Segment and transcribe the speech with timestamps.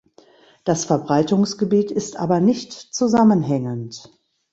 [0.63, 4.09] Das Verbreitungsgebiet ist aber nicht zusammenhängend.